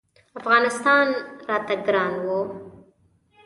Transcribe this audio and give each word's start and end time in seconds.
افغانستان 0.39 1.07
راته 1.49 1.75
ګران 1.85 2.13
و. 2.25 2.27